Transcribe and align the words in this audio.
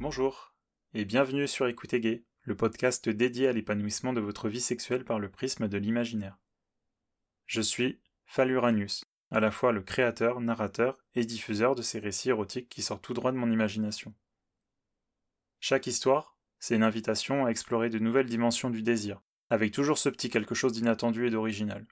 Bonjour 0.00 0.52
et 0.92 1.04
bienvenue 1.04 1.46
sur 1.46 1.68
Écoutez 1.68 2.00
Gay, 2.00 2.24
le 2.42 2.56
podcast 2.56 3.08
dédié 3.08 3.46
à 3.46 3.52
l'épanouissement 3.52 4.12
de 4.12 4.20
votre 4.20 4.48
vie 4.48 4.60
sexuelle 4.60 5.04
par 5.04 5.20
le 5.20 5.30
prisme 5.30 5.68
de 5.68 5.78
l'imaginaire. 5.78 6.36
Je 7.46 7.60
suis 7.60 8.00
Faluranius, 8.26 9.04
à 9.30 9.38
la 9.38 9.52
fois 9.52 9.70
le 9.70 9.82
créateur, 9.82 10.40
narrateur 10.40 10.98
et 11.14 11.24
diffuseur 11.24 11.76
de 11.76 11.82
ces 11.82 12.00
récits 12.00 12.30
érotiques 12.30 12.68
qui 12.68 12.82
sortent 12.82 13.04
tout 13.04 13.14
droit 13.14 13.30
de 13.30 13.36
mon 13.36 13.52
imagination. 13.52 14.12
Chaque 15.60 15.86
histoire, 15.86 16.36
c'est 16.58 16.74
une 16.74 16.82
invitation 16.82 17.46
à 17.46 17.50
explorer 17.50 17.88
de 17.88 18.00
nouvelles 18.00 18.28
dimensions 18.28 18.70
du 18.70 18.82
désir, 18.82 19.22
avec 19.48 19.72
toujours 19.72 19.98
ce 19.98 20.08
petit 20.08 20.28
quelque 20.28 20.56
chose 20.56 20.72
d'inattendu 20.72 21.28
et 21.28 21.30
d'original. 21.30 21.86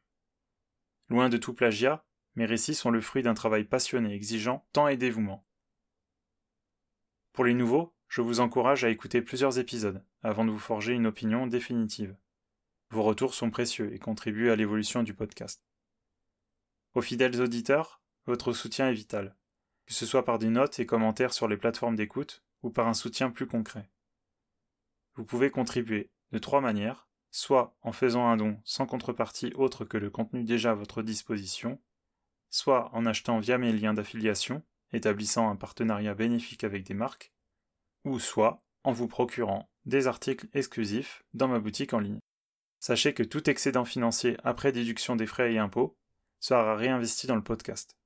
Loin 1.09 1.29
de 1.29 1.37
tout 1.37 1.55
plagiat, 1.55 2.05
mes 2.35 2.47
récits 2.47 2.75
sont 2.75 2.91
le 2.91 3.01
fruit 3.01 3.23
d'un 3.23 3.35
travail 3.35 3.63
passionné, 3.63 4.13
exigeant, 4.13 4.67
temps 4.73 4.89
et 4.89 4.97
dévouement. 4.97 5.47
Pour 7.33 7.47
les 7.47 7.55
nouveaux, 7.55 7.95
je 8.09 8.21
vous 8.21 8.41
encourage 8.41 8.85
à 8.85 8.91
écouter 8.91 9.23
plusieurs 9.23 9.59
épisodes 9.59 10.05
avant 10.23 10.45
de 10.45 10.51
vous 10.51 10.59
forger 10.59 10.93
une 10.93 11.07
opinion 11.07 11.47
définitive. 11.47 12.15
Vos 12.91 13.03
retours 13.03 13.33
sont 13.33 13.51
précieux 13.51 13.95
et 13.95 13.99
contribuent 13.99 14.51
à 14.51 14.57
l'évolution 14.57 15.03
du 15.03 15.15
podcast. 15.15 15.65
Aux 16.93 17.01
fidèles 17.01 17.41
auditeurs, 17.41 18.03
votre 18.27 18.53
soutien 18.53 18.91
est 18.91 18.95
vital, 18.95 19.35
que 19.87 19.95
ce 19.95 20.05
soit 20.05 20.27
par 20.27 20.39
des 20.39 20.51
notes 20.51 20.79
et 20.79 20.85
commentaires 20.85 21.33
sur 21.33 21.49
les 21.49 21.57
plateformes 21.57 21.97
d'écoute 21.97 22.45
ou 22.63 22.69
par 22.69 22.87
un 22.87 22.93
soutien 22.93 23.31
plus 23.31 23.47
concret. 23.47 23.89
Vous 25.15 25.25
pouvez 25.25 25.51
contribuer 25.51 26.11
de 26.33 26.39
trois 26.39 26.61
manières, 26.61 27.09
soit 27.31 27.75
en 27.81 27.93
faisant 27.93 28.27
un 28.27 28.37
don 28.37 28.61
sans 28.65 28.85
contrepartie 28.85 29.55
autre 29.55 29.87
que 29.87 29.97
le 29.97 30.11
contenu 30.11 30.45
déjà 30.45 30.73
à 30.73 30.75
votre 30.75 31.03
disposition, 31.03 31.81
soit 32.51 32.95
en 32.95 33.07
achetant 33.07 33.39
via 33.39 33.57
mes 33.57 33.73
liens 33.73 33.95
d'affiliation, 33.95 34.63
établissant 34.93 35.51
un 35.51 35.57
partenariat 35.57 36.15
bénéfique 36.15 36.65
avec 36.65 36.85
des 36.85 36.95
marques, 36.95 37.33
ou 38.05 38.19
soit 38.19 38.63
en 38.85 38.93
vous 38.93 39.09
procurant 39.09 39.69
des 39.85 40.07
articles 40.07 40.49
exclusifs 40.53 41.23
dans 41.35 41.49
ma 41.49 41.59
boutique 41.59 41.93
en 41.93 41.99
ligne. 41.99 42.21
Sachez 42.81 43.15
que 43.15 43.23
tout 43.23 43.49
excédent 43.49 43.85
financier 43.85 44.37
après 44.43 44.73
déduction 44.73 45.17
des 45.17 45.27
frais 45.27 45.53
et 45.53 45.59
impôts 45.59 45.97
sera 46.41 46.77
réinvesti 46.77 47.27
dans 47.27 47.37
le 47.37 47.43
podcast. 47.43 47.97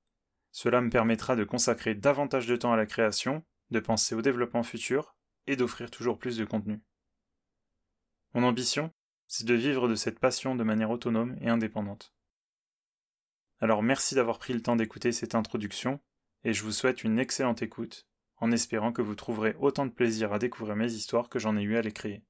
Cela 0.52 0.80
me 0.80 0.90
permettra 0.90 1.36
de 1.36 1.44
consacrer 1.44 1.94
davantage 1.94 2.46
de 2.46 2.56
temps 2.56 2.72
à 2.72 2.76
la 2.76 2.86
création, 2.86 3.42
de 3.70 3.80
penser 3.80 4.14
au 4.14 4.22
développement 4.22 4.62
futur 4.62 5.16
et 5.46 5.56
d'offrir 5.56 5.90
toujours 5.90 6.18
plus 6.18 6.36
de 6.36 6.44
contenu. 6.44 6.80
Mon 8.34 8.42
ambition, 8.42 8.92
c'est 9.28 9.46
de 9.46 9.54
vivre 9.54 9.88
de 9.88 9.94
cette 9.94 10.18
passion 10.18 10.54
de 10.54 10.64
manière 10.64 10.90
autonome 10.90 11.36
et 11.40 11.48
indépendante. 11.48 12.14
Alors 13.60 13.82
merci 13.82 14.14
d'avoir 14.14 14.38
pris 14.38 14.52
le 14.52 14.62
temps 14.62 14.76
d'écouter 14.76 15.12
cette 15.12 15.34
introduction 15.34 16.00
et 16.44 16.52
je 16.52 16.62
vous 16.62 16.72
souhaite 16.72 17.04
une 17.04 17.18
excellente 17.18 17.62
écoute 17.62 18.06
en 18.38 18.52
espérant 18.52 18.92
que 18.92 19.02
vous 19.02 19.14
trouverez 19.14 19.56
autant 19.58 19.86
de 19.86 19.90
plaisir 19.90 20.32
à 20.32 20.38
découvrir 20.38 20.76
mes 20.76 20.92
histoires 20.92 21.28
que 21.28 21.38
j'en 21.38 21.56
ai 21.56 21.62
eu 21.62 21.76
à 21.76 21.82
les 21.82 21.92
créer. 21.92 22.22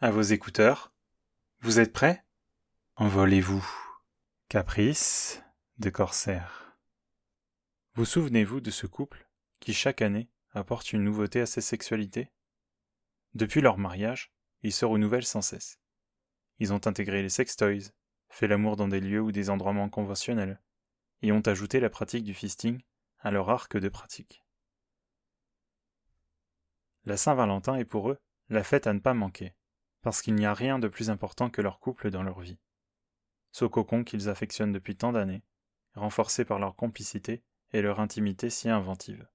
À 0.00 0.10
vos 0.10 0.22
écouteurs, 0.22 0.92
vous 1.60 1.80
êtes 1.80 1.92
prêts? 1.92 2.24
Envolez-vous. 2.96 3.66
Caprice 4.48 5.42
de 5.78 5.90
corsaire. 5.90 6.76
Vous 7.94 8.04
souvenez-vous 8.04 8.60
de 8.60 8.70
ce 8.70 8.86
couple 8.86 9.28
qui 9.60 9.74
chaque 9.74 10.02
année 10.02 10.30
apporte 10.52 10.92
une 10.92 11.04
nouveauté 11.04 11.40
à 11.40 11.46
sa 11.46 11.60
sexualité? 11.60 12.30
Depuis 13.34 13.60
leur 13.60 13.78
mariage, 13.78 14.32
ils 14.62 14.72
se 14.72 14.84
renouvellent 14.84 15.26
sans 15.26 15.42
cesse. 15.42 15.80
Ils 16.58 16.72
ont 16.72 16.86
intégré 16.86 17.22
les 17.22 17.28
sextoys, 17.28 17.92
fait 18.28 18.48
l'amour 18.48 18.76
dans 18.76 18.88
des 18.88 19.00
lieux 19.00 19.20
ou 19.20 19.32
des 19.32 19.50
endroits 19.50 19.72
moins 19.72 19.88
conventionnels, 19.88 20.60
et 21.22 21.32
ont 21.32 21.40
ajouté 21.40 21.80
la 21.80 21.90
pratique 21.90 22.24
du 22.24 22.34
fisting 22.34 22.80
à 23.20 23.30
leur 23.30 23.50
arc 23.50 23.76
de 23.76 23.88
pratique. 23.88 24.44
La 27.04 27.16
Saint-Valentin 27.16 27.76
est 27.76 27.84
pour 27.84 28.10
eux 28.10 28.18
la 28.48 28.64
fête 28.64 28.86
à 28.86 28.92
ne 28.92 28.98
pas 28.98 29.14
manquer, 29.14 29.54
parce 30.02 30.22
qu'il 30.22 30.34
n'y 30.34 30.46
a 30.46 30.54
rien 30.54 30.78
de 30.78 30.88
plus 30.88 31.10
important 31.10 31.50
que 31.50 31.62
leur 31.62 31.80
couple 31.80 32.10
dans 32.10 32.22
leur 32.22 32.40
vie. 32.40 32.58
Ce 33.52 33.64
cocon 33.64 34.04
qu'ils 34.04 34.28
affectionnent 34.28 34.72
depuis 34.72 34.96
tant 34.96 35.12
d'années, 35.12 35.42
renforcé 35.94 36.44
par 36.44 36.58
leur 36.58 36.76
complicité 36.76 37.42
et 37.72 37.82
leur 37.82 38.00
intimité 38.00 38.50
si 38.50 38.68
inventive. 38.68 39.28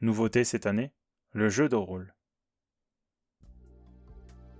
Nouveauté 0.00 0.44
cette 0.44 0.66
année, 0.66 0.92
le 1.32 1.48
jeu 1.48 1.68
de 1.68 1.76
rôle. 1.76 2.14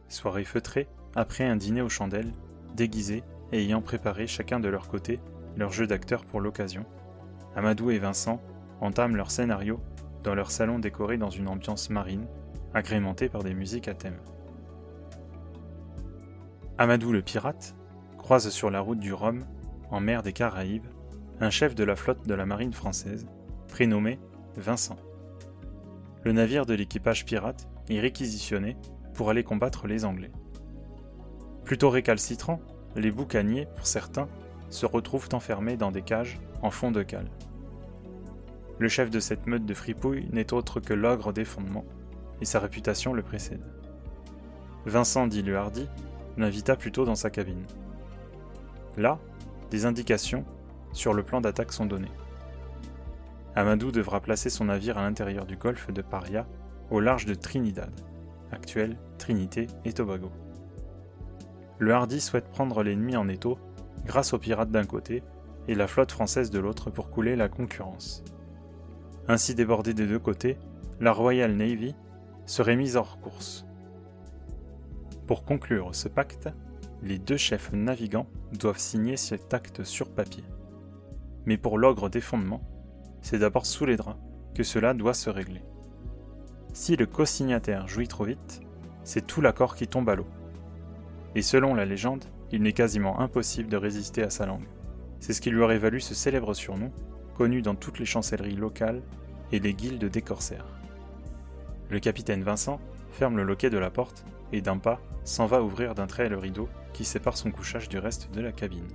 Soirée 0.08 0.44
feutrée, 0.44 0.88
après 1.14 1.44
un 1.44 1.56
dîner 1.56 1.82
aux 1.82 1.88
chandelles, 1.88 2.32
déguisés 2.74 3.24
et 3.52 3.64
ayant 3.64 3.82
préparé 3.82 4.26
chacun 4.26 4.60
de 4.60 4.68
leur 4.68 4.88
côté 4.88 5.20
leur 5.56 5.72
jeu 5.72 5.86
d'acteur 5.86 6.24
pour 6.26 6.40
l'occasion, 6.40 6.84
Amadou 7.56 7.90
et 7.90 7.98
Vincent 7.98 8.40
entament 8.80 9.16
leur 9.16 9.30
scénario 9.30 9.80
dans 10.22 10.34
leur 10.34 10.50
salon 10.50 10.78
décoré 10.78 11.16
dans 11.16 11.30
une 11.30 11.48
ambiance 11.48 11.88
marine, 11.88 12.26
agrémenté 12.74 13.30
par 13.30 13.42
des 13.42 13.54
musiques 13.54 13.88
à 13.88 13.94
thème. 13.94 14.18
Amadou 16.76 17.12
le 17.12 17.22
pirate 17.22 17.74
croise 18.18 18.50
sur 18.50 18.70
la 18.70 18.80
route 18.80 19.00
du 19.00 19.14
Rhum, 19.14 19.44
en 19.90 20.00
mer 20.00 20.22
des 20.22 20.34
Caraïbes, 20.34 20.86
un 21.40 21.48
chef 21.48 21.74
de 21.74 21.84
la 21.84 21.96
flotte 21.96 22.26
de 22.26 22.34
la 22.34 22.44
marine 22.44 22.74
française, 22.74 23.26
prénommé 23.68 24.18
Vincent. 24.56 24.96
Le 26.24 26.32
navire 26.32 26.66
de 26.66 26.74
l'équipage 26.74 27.24
pirate 27.24 27.68
est 27.88 28.00
réquisitionné 28.00 28.76
pour 29.14 29.30
aller 29.30 29.44
combattre 29.44 29.86
les 29.86 30.04
Anglais. 30.04 30.32
Plutôt 31.64 31.88
récalcitrants, 31.88 32.60
les 32.96 33.10
boucaniers, 33.10 33.66
pour 33.76 33.86
certains, 33.86 34.28
se 34.70 34.86
retrouvent 34.86 35.28
enfermés 35.32 35.76
dans 35.76 35.90
des 35.90 36.02
cages 36.02 36.40
en 36.62 36.70
fond 36.70 36.90
de 36.90 37.02
cale. 37.02 37.28
Le 38.78 38.88
chef 38.88 39.10
de 39.10 39.20
cette 39.20 39.46
meute 39.46 39.64
de 39.64 39.74
fripouilles 39.74 40.28
n'est 40.32 40.52
autre 40.52 40.80
que 40.80 40.94
l'ogre 40.94 41.32
des 41.32 41.44
fondements, 41.44 41.86
et 42.40 42.44
sa 42.44 42.60
réputation 42.60 43.14
le 43.14 43.22
précède. 43.22 43.64
Vincent 44.84 45.26
dit 45.26 45.42
le 45.42 45.56
hardi 45.56 45.88
l'invita 46.36 46.76
plutôt 46.76 47.04
dans 47.04 47.14
sa 47.14 47.30
cabine. 47.30 47.64
Là, 48.96 49.18
des 49.70 49.86
indications 49.86 50.44
sur 50.92 51.14
le 51.14 51.22
plan 51.22 51.40
d'attaque 51.40 51.72
sont 51.72 51.86
données. 51.86 52.12
Amadou 53.54 53.90
devra 53.90 54.20
placer 54.20 54.50
son 54.50 54.66
navire 54.66 54.98
à 54.98 55.02
l'intérieur 55.02 55.46
du 55.46 55.56
golfe 55.56 55.90
de 55.90 56.02
Paria, 56.02 56.46
au 56.90 57.00
large 57.00 57.24
de 57.24 57.34
Trinidad, 57.34 57.90
actuelle 58.52 58.98
Trinité 59.18 59.66
et 59.84 59.92
Tobago. 59.92 60.30
Le 61.78 61.92
Hardy 61.92 62.20
souhaite 62.20 62.48
prendre 62.48 62.82
l'ennemi 62.82 63.16
en 63.16 63.28
étau 63.28 63.58
grâce 64.04 64.32
aux 64.32 64.38
pirates 64.38 64.70
d'un 64.70 64.84
côté 64.84 65.22
et 65.68 65.74
la 65.74 65.86
flotte 65.86 66.12
française 66.12 66.50
de 66.50 66.58
l'autre 66.58 66.90
pour 66.90 67.10
couler 67.10 67.36
la 67.36 67.48
concurrence. 67.48 68.22
Ainsi 69.28 69.54
débordée 69.54 69.94
des 69.94 70.06
deux 70.06 70.18
côtés, 70.18 70.58
la 71.00 71.12
Royal 71.12 71.52
Navy 71.52 71.94
serait 72.46 72.76
mise 72.76 72.96
hors 72.96 73.20
course. 73.20 73.66
Pour 75.26 75.44
conclure 75.44 75.94
ce 75.94 76.08
pacte, 76.08 76.48
les 77.02 77.18
deux 77.18 77.36
chefs 77.36 77.72
navigants 77.72 78.28
doivent 78.52 78.78
signer 78.78 79.16
cet 79.16 79.52
acte 79.52 79.82
sur 79.82 80.10
papier. 80.10 80.44
Mais 81.44 81.56
pour 81.56 81.78
l'ogre 81.78 82.08
des 82.08 82.20
fondements, 82.20 82.62
c'est 83.20 83.38
d'abord 83.38 83.66
sous 83.66 83.86
les 83.86 83.96
draps 83.96 84.20
que 84.54 84.62
cela 84.62 84.94
doit 84.94 85.14
se 85.14 85.28
régler. 85.30 85.62
Si 86.72 86.96
le 86.96 87.06
co-signataire 87.06 87.88
jouit 87.88 88.08
trop 88.08 88.24
vite, 88.24 88.60
c'est 89.02 89.26
tout 89.26 89.40
l'accord 89.40 89.76
qui 89.76 89.88
tombe 89.88 90.08
à 90.08 90.14
l'eau. 90.14 90.26
Et 91.34 91.42
selon 91.42 91.74
la 91.74 91.84
légende, 91.84 92.24
il 92.52 92.62
n'est 92.62 92.72
quasiment 92.72 93.20
impossible 93.20 93.68
de 93.68 93.76
résister 93.76 94.22
à 94.22 94.30
sa 94.30 94.46
langue. 94.46 94.66
C'est 95.20 95.32
ce 95.32 95.40
qui 95.40 95.50
lui 95.50 95.60
aurait 95.60 95.78
valu 95.78 96.00
ce 96.00 96.14
célèbre 96.14 96.54
surnom, 96.54 96.92
connu 97.34 97.62
dans 97.62 97.74
toutes 97.74 97.98
les 97.98 98.06
chancelleries 98.06 98.56
locales 98.56 99.02
et 99.52 99.58
les 99.58 99.74
guildes 99.74 100.04
des 100.04 100.22
corsaires. 100.22 100.66
Le 101.90 102.00
capitaine 102.00 102.42
Vincent 102.42 102.80
ferme 103.12 103.36
le 103.36 103.44
loquet 103.44 103.70
de 103.70 103.78
la 103.78 103.90
porte 103.90 104.24
et 104.52 104.60
d'un 104.60 104.78
pas 104.78 105.00
s'en 105.24 105.46
va 105.46 105.62
ouvrir 105.62 105.94
d'un 105.94 106.06
trait 106.06 106.28
le 106.28 106.38
rideau 106.38 106.68
qui 106.92 107.04
sépare 107.04 107.36
son 107.36 107.50
couchage 107.50 107.88
du 107.88 107.98
reste 107.98 108.32
de 108.32 108.40
la 108.40 108.52
cabine. 108.52 108.88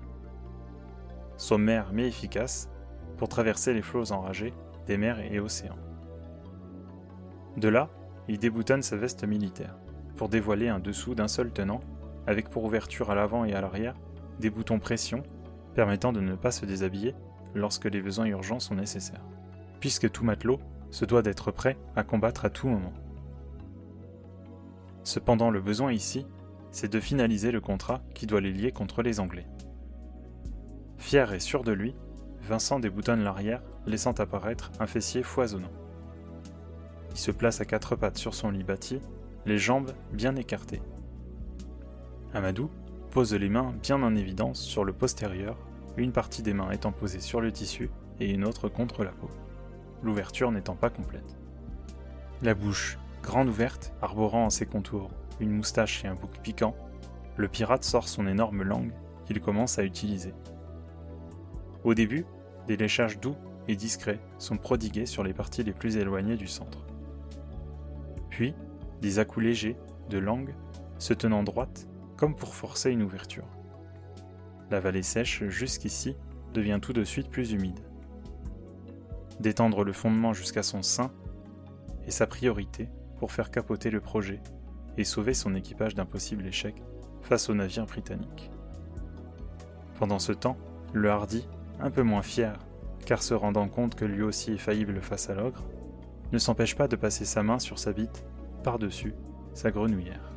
Sommaire 1.38 1.92
mais 1.94 2.08
efficace 2.08 2.70
pour 3.18 3.30
traverser 3.30 3.74
les 3.74 3.82
flots 3.82 4.12
enragés 4.12 4.54
des 4.88 4.98
mers 4.98 5.20
et 5.20 5.40
océans. 5.40 5.78
De 7.58 7.68
là, 7.68 7.90
il 8.28 8.40
déboutonne 8.40 8.82
sa 8.82 8.96
veste 8.96 9.24
militaire 9.26 9.78
pour 10.16 10.30
dévoiler 10.30 10.70
un 10.70 10.80
dessous 10.80 11.16
d'un 11.16 11.28
seul 11.28 11.52
tenant 11.52 11.82
avec 12.28 12.50
pour 12.50 12.64
ouverture 12.64 13.10
à 13.12 13.16
l'avant 13.16 13.46
et 13.46 13.54
à 13.54 13.62
l'arrière 13.62 13.96
des 14.40 14.50
boutons 14.50 14.80
pression 14.80 15.24
permettant 15.74 16.12
de 16.12 16.20
ne 16.20 16.36
pas 16.36 16.52
se 16.52 16.66
déshabiller 16.66 17.16
lorsque 17.54 17.86
les 17.86 18.02
besoins 18.02 18.26
urgents 18.26 18.60
sont 18.60 18.76
nécessaires, 18.76 19.26
puisque 19.80 20.12
tout 20.12 20.24
matelot 20.24 20.60
se 20.90 21.06
doit 21.06 21.22
d'être 21.22 21.52
prêt 21.52 21.78
à 21.96 22.04
combattre 22.04 22.46
à 22.46 22.50
tout 22.50 22.68
moment. 22.68 22.94
Cependant, 25.04 25.50
le 25.50 25.62
besoin 25.62 25.92
ici, 25.92 26.26
c'est 26.72 26.92
de 26.92 27.00
finaliser 27.00 27.52
le 27.52 27.62
contrat 27.62 28.02
qui 28.14 28.28
doit 28.28 28.42
les 28.42 28.52
lier 28.52 28.72
contre 28.72 29.02
les 29.02 29.20
Anglais. 29.20 29.48
Fier 30.98 31.34
et 31.34 31.40
sûr 31.40 31.64
de 31.64 31.72
lui, 31.72 31.96
Vincent 32.42 32.80
déboutonne 32.80 33.24
l'arrière, 33.24 33.62
laissant 33.86 34.14
apparaître 34.14 34.72
un 34.80 34.88
fessier 34.88 35.24
foisonnant. 35.24 35.72
Il 37.12 37.18
se 37.18 37.32
place 37.32 37.62
à 37.62 37.66
quatre 37.66 37.96
pattes 37.96 38.18
sur 38.18 38.34
son 38.34 38.52
lit 38.52 38.64
bâti, 38.64 39.00
les 39.46 39.58
jambes 39.58 39.92
bien 40.12 40.36
écartées. 40.36 40.82
Amadou 42.34 42.70
pose 43.12 43.34
les 43.34 43.50
mains 43.50 43.74
bien 43.84 44.02
en 44.02 44.16
évidence 44.16 44.62
sur 44.62 44.86
le 44.86 44.94
postérieur, 44.94 45.58
une 45.98 46.14
partie 46.14 46.42
des 46.42 46.54
mains 46.54 46.72
étant 46.72 46.94
posée 46.94 47.20
sur 47.20 47.42
le 47.42 47.52
tissu 47.52 47.90
et 48.22 48.30
une 48.30 48.46
autre 48.46 48.70
contre 48.70 49.04
la 49.04 49.12
peau, 49.12 49.30
l'ouverture 50.02 50.52
n'étant 50.52 50.76
pas 50.76 50.90
complète. 50.90 51.38
La 52.42 52.54
bouche, 52.54 52.98
grande 53.22 53.50
ouverte, 53.50 53.94
arborant 54.02 54.46
en 54.46 54.50
ses 54.50 54.66
contours 54.66 55.12
une 55.42 55.52
moustache 55.52 56.06
et 56.06 56.08
un 56.08 56.16
bouc 56.16 56.32
piquant, 56.42 56.76
le 57.36 57.50
pirate 57.50 57.84
sort 57.84 58.08
son 58.08 58.28
énorme 58.28 58.64
langue 58.64 58.94
qu'il 59.26 59.42
commence 59.42 59.78
à 59.78 59.84
utiliser. 59.84 60.34
Au 61.84 61.94
début, 61.94 62.26
des 62.68 62.78
léchages 62.78 63.20
doux 63.20 63.36
et 63.68 63.76
discrets 63.76 64.20
sont 64.38 64.58
prodigués 64.58 65.06
sur 65.06 65.24
les 65.24 65.34
parties 65.34 65.64
les 65.64 65.74
plus 65.74 65.98
éloignées 65.98 66.38
du 66.38 66.48
centre. 66.48 66.86
Puis, 68.30 68.54
des 69.02 69.20
à 69.20 69.26
légers, 69.38 69.76
de 70.10 70.18
langue, 70.18 70.54
se 71.00 71.14
tenant 71.14 71.44
droite, 71.44 71.88
comme 72.22 72.36
pour 72.36 72.54
forcer 72.54 72.92
une 72.92 73.02
ouverture. 73.02 73.48
La 74.70 74.80
vallée 74.80 75.02
sèche 75.02 75.44
jusqu'ici 75.46 76.16
devient 76.54 76.78
tout 76.80 76.94
de 76.94 77.04
suite 77.04 77.32
plus 77.32 77.52
humide. 77.52 77.80
D'étendre 79.40 79.84
le 79.84 79.92
fondement 79.92 80.32
jusqu'à 80.32 80.62
son 80.62 80.84
sein 80.84 81.10
est 82.06 82.12
sa 82.12 82.28
priorité 82.28 82.90
pour 83.18 83.32
faire 83.32 83.50
capoter 83.50 83.90
le 83.90 84.02
projet 84.02 84.40
et 85.00 85.04
sauver 85.04 85.34
son 85.34 85.56
équipage 85.56 85.96
d'un 85.96 86.06
possible 86.06 86.46
échec 86.46 86.76
face 87.24 87.50
au 87.50 87.56
navire 87.56 87.88
britannique. 87.88 88.52
Pendant 89.98 90.20
ce 90.20 90.32
temps, 90.32 90.58
le 90.94 91.10
Hardy, 91.10 91.48
un 91.80 91.90
peu 91.90 92.04
moins 92.04 92.22
fier, 92.22 92.54
car 93.04 93.24
se 93.24 93.34
rendant 93.34 93.68
compte 93.68 93.96
que 93.96 94.06
lui 94.06 94.22
aussi 94.22 94.52
est 94.52 94.58
faillible 94.60 95.02
face 95.02 95.32
à 95.32 95.34
l'ogre, 95.34 95.66
ne 96.32 96.38
s'empêche 96.38 96.76
pas 96.76 96.88
de 96.88 96.96
passer 96.96 97.26
sa 97.26 97.42
main 97.42 97.58
sur 97.58 97.80
sa 97.80 97.94
bite, 97.94 98.24
par-dessus, 98.64 99.16
sa 99.56 99.72
grenouillère. 99.72 100.32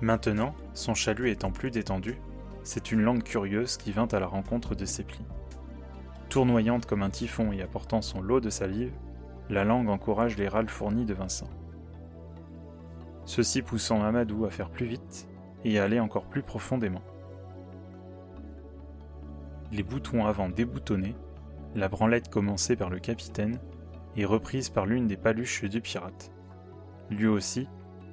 Maintenant, 0.00 0.54
son 0.78 0.94
chalut 0.94 1.30
étant 1.30 1.50
plus 1.50 1.72
détendu, 1.72 2.16
c'est 2.62 2.92
une 2.92 3.02
langue 3.02 3.24
curieuse 3.24 3.76
qui 3.76 3.90
vint 3.90 4.06
à 4.06 4.20
la 4.20 4.26
rencontre 4.26 4.76
de 4.76 4.84
ses 4.84 5.02
plis. 5.02 5.24
Tournoyante 6.28 6.86
comme 6.86 7.02
un 7.02 7.10
typhon 7.10 7.52
et 7.52 7.62
apportant 7.62 8.00
son 8.00 8.22
lot 8.22 8.40
de 8.40 8.48
salive, 8.48 8.92
la 9.50 9.64
langue 9.64 9.88
encourage 9.88 10.36
les 10.36 10.46
râles 10.46 10.68
fournis 10.68 11.04
de 11.04 11.14
Vincent. 11.14 11.48
Ceci 13.24 13.62
poussant 13.62 14.04
Amadou 14.04 14.44
à 14.44 14.50
faire 14.50 14.70
plus 14.70 14.86
vite 14.86 15.28
et 15.64 15.80
à 15.80 15.84
aller 15.84 15.98
encore 15.98 16.26
plus 16.26 16.42
profondément. 16.42 17.02
Les 19.72 19.82
boutons 19.82 20.26
avant 20.26 20.48
déboutonnés, 20.48 21.16
la 21.74 21.88
branlette 21.88 22.30
commencée 22.30 22.76
par 22.76 22.88
le 22.88 23.00
capitaine 23.00 23.58
est 24.16 24.24
reprise 24.24 24.68
par 24.68 24.86
l'une 24.86 25.08
des 25.08 25.16
paluches 25.16 25.64
du 25.64 25.80
pirate. 25.80 26.30
Lui 27.10 27.26
aussi, 27.26 27.68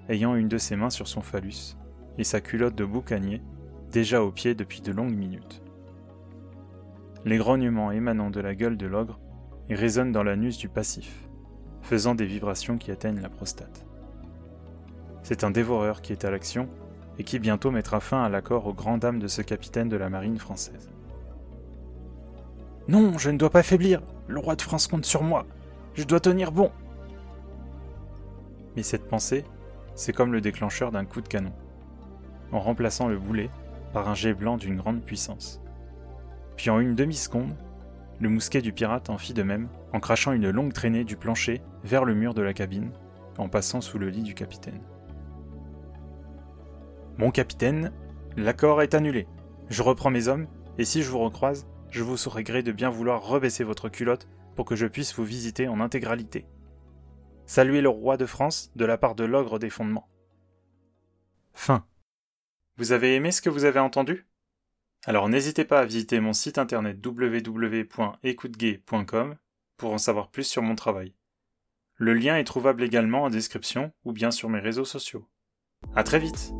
ayant 0.10 0.36
une 0.36 0.48
de 0.48 0.58
ses 0.58 0.76
mains 0.76 0.90
sur 0.90 1.08
son 1.08 1.22
phallus, 1.22 1.76
et 2.18 2.24
sa 2.24 2.42
culotte 2.42 2.76
de 2.76 2.86
boucanier, 2.86 3.42
déjà 3.92 4.24
au 4.24 4.32
pied 4.32 4.56
depuis 4.56 4.82
de 4.82 4.92
longues 4.92 5.16
minutes. 5.16 5.62
Les 7.26 7.38
grognements 7.38 7.92
émanant 7.92 8.30
de 8.30 8.40
la 8.40 8.54
gueule 8.54 8.78
de 8.78 8.86
l'ogre 8.86 9.20
résonnent 9.70 10.12
dans 10.12 10.24
l'anus 10.24 10.58
du 10.58 10.70
passif, 10.70 11.28
faisant 11.82 12.16
des 12.16 12.26
vibrations 12.26 12.78
qui 12.78 12.92
atteignent 12.92 13.22
la 13.22 13.30
prostate. 13.30 13.86
C'est 15.24 15.44
un 15.44 15.50
dévoreur 15.50 16.02
qui 16.02 16.12
est 16.12 16.24
à 16.24 16.30
l'action 16.30 16.70
et 17.18 17.24
qui 17.24 17.40
bientôt 17.40 17.72
mettra 17.72 18.00
fin 18.00 18.24
à 18.24 18.30
l'accord 18.30 18.68
aux 18.68 18.74
grandes 18.74 19.00
dames 19.00 19.20
de 19.20 19.28
ce 19.28 19.42
capitaine 19.42 19.90
de 19.90 19.98
la 19.98 20.10
marine 20.10 20.38
française. 20.38 20.92
Non, 22.88 23.18
je 23.18 23.32
ne 23.32 23.38
dois 23.38 23.50
pas 23.50 23.64
faiblir, 23.64 24.04
le 24.28 24.40
roi 24.40 24.56
de 24.56 24.62
France 24.62 24.88
compte 24.88 25.06
sur 25.06 25.24
moi, 25.24 25.48
je 25.96 26.04
dois 26.04 26.20
tenir 26.20 26.52
bon. 26.52 26.72
Mais 28.76 28.84
cette 28.84 29.08
pensée, 29.08 29.46
c'est 29.96 30.14
comme 30.14 30.34
le 30.34 30.42
déclencheur 30.42 30.92
d'un 30.92 31.06
coup 31.06 31.22
de 31.22 31.28
canon, 31.28 31.54
en 32.51 32.59
remplaçant 32.59 33.07
le 33.07 33.18
boulet 33.18 33.50
par 33.94 34.09
un 34.09 34.15
jet 34.15 34.33
blanc 34.33 34.57
d'une 34.57 34.77
grande 34.77 35.01
puissance. 35.01 35.62
Puis 36.57 36.69
en 36.69 36.80
une 36.80 36.95
demi-seconde, 36.95 37.56
le 38.19 38.30
mousquet 38.30 38.62
du 38.62 38.74
pirate 38.74 39.09
en 39.09 39.18
fit 39.18 39.33
de 39.33 39.44
même, 39.44 39.68
en 39.94 40.00
crachant 40.00 40.31
une 40.31 40.50
longue 40.50 40.74
traînée 40.74 41.03
du 41.03 41.18
plancher 41.18 41.62
vers 41.83 42.06
le 42.06 42.15
mur 42.15 42.33
de 42.33 42.42
la 42.42 42.53
cabine, 42.53 42.92
en 43.38 43.50
passant 43.50 43.81
sous 43.81 44.00
le 44.00 44.09
lit 44.09 44.24
du 44.24 44.33
capitaine. 44.33 44.81
Mon 47.18 47.31
capitaine, 47.31 47.92
l'accord 48.38 48.81
est 48.81 48.94
annulé. 48.94 49.27
Je 49.69 49.83
reprends 49.83 50.12
mes 50.12 50.27
hommes, 50.27 50.47
et 50.77 50.86
si 50.86 51.01
je 51.01 51.09
vous 51.09 51.19
recroise, 51.19 51.68
je 51.89 52.03
vous 52.03 52.18
saurai 52.18 52.44
gré 52.44 52.63
de 52.63 52.71
bien 52.71 52.89
vouloir 52.89 53.25
rebaisser 53.25 53.63
votre 53.63 53.89
culotte 53.89 54.27
pour 54.56 54.65
que 54.65 54.75
je 54.75 54.88
puisse 54.88 55.15
vous 55.15 55.24
visiter 55.24 55.68
en 55.68 55.80
intégralité. 55.80 56.45
Saluez 57.45 57.81
le 57.81 57.89
roi 57.89 58.18
de 58.18 58.25
France 58.25 58.71
de 58.75 58.86
la 58.86 58.97
part 58.97 59.15
de 59.15 59.24
l'ogre 59.24 59.59
des 59.59 59.69
fondements. 59.69 60.09
Fin. 61.53 61.86
Vous 62.77 62.92
avez 62.92 63.16
aimé 63.16 63.31
ce 63.31 63.42
que 63.42 63.50
vous 63.50 63.63
avez 63.63 63.80
entendu? 63.80 64.27
Alors 65.06 65.30
n'hésitez 65.30 65.63
pas 65.63 65.80
à 65.80 65.86
visiter 65.86 66.19
mon 66.19 66.33
site 66.33 66.57
internet 66.57 66.98
www.écoutegay.com 67.06 69.38
pour 69.77 69.94
en 69.94 69.98
savoir 69.98 70.30
plus 70.30 70.44
sur 70.44 70.62
mon 70.62 70.75
travail. 70.75 71.13
Le 71.95 72.13
lien 72.13 72.38
est 72.38 72.44
trouvable 72.44 72.83
également 72.83 73.24
en 73.24 73.30
description 73.30 73.94
ou 74.04 74.12
bien 74.12 74.31
sur 74.31 74.50
mes 74.50 74.60
réseaux 74.60 74.83
sociaux. 74.83 75.25
À 75.95 76.04
très 76.04 76.19
vite 76.19 76.51